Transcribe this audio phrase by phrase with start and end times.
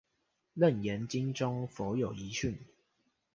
[0.55, 2.57] 楞嚴經中佛有遺訓